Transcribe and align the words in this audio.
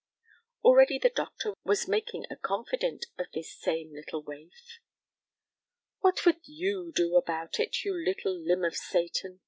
Already 0.63 0.97
the 0.97 1.11
doctor 1.11 1.53
was 1.63 1.87
making 1.87 2.25
a 2.31 2.35
confidant 2.35 3.05
of 3.19 3.27
this 3.35 3.55
same 3.55 3.93
little 3.93 4.23
waif. 4.23 4.79
"What 5.99 6.25
would 6.25 6.39
you 6.45 6.91
do 6.91 7.15
about 7.17 7.59
it, 7.59 7.83
you 7.83 7.93
little 7.95 8.33
limb 8.35 8.65
of 8.65 8.75
Satan?" 8.75 9.39